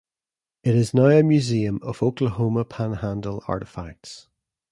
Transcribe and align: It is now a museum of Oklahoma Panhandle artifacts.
It 0.63 0.73
is 0.73 0.95
now 0.95 1.09
a 1.09 1.21
museum 1.21 1.79
of 1.83 2.01
Oklahoma 2.01 2.65
Panhandle 2.65 3.43
artifacts. 3.47 4.29